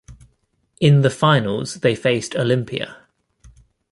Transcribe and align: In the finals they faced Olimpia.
In 0.79 1.01
the 1.01 1.11
finals 1.11 1.75
they 1.81 1.93
faced 1.93 2.31
Olimpia. 2.33 2.95